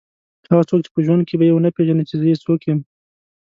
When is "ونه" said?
1.55-1.69